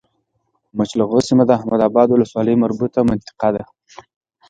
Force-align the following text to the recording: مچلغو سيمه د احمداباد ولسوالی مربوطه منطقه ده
مچلغو 0.77 1.19
سيمه 1.27 1.43
د 1.47 1.51
احمداباد 1.59 2.07
ولسوالی 2.11 2.55
مربوطه 2.63 2.99
منطقه 3.09 3.49
ده 3.55 3.63